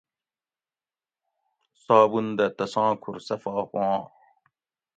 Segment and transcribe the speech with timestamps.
[1.83, 3.97] صابن دہ تساں کُھور صفا ہواں